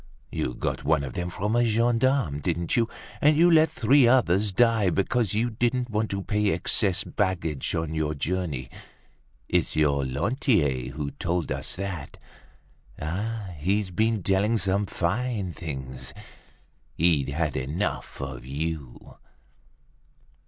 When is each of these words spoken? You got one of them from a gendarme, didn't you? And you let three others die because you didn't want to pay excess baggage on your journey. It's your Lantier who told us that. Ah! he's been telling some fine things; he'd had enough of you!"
You 0.31 0.55
got 0.55 0.83
one 0.83 1.03
of 1.03 1.13
them 1.13 1.29
from 1.29 1.55
a 1.55 1.63
gendarme, 1.63 2.39
didn't 2.39 2.75
you? 2.75 2.89
And 3.21 3.37
you 3.37 3.51
let 3.51 3.69
three 3.69 4.07
others 4.07 4.51
die 4.51 4.89
because 4.89 5.35
you 5.35 5.51
didn't 5.51 5.91
want 5.91 6.09
to 6.09 6.23
pay 6.23 6.49
excess 6.53 7.03
baggage 7.03 7.75
on 7.75 7.93
your 7.93 8.15
journey. 8.15 8.71
It's 9.47 9.75
your 9.75 10.03
Lantier 10.03 10.89
who 10.93 11.11
told 11.11 11.51
us 11.51 11.75
that. 11.75 12.17
Ah! 12.99 13.49
he's 13.59 13.91
been 13.91 14.23
telling 14.23 14.57
some 14.57 14.87
fine 14.87 15.53
things; 15.53 16.15
he'd 16.95 17.29
had 17.29 17.55
enough 17.55 18.19
of 18.21 18.43
you!" 18.43 19.17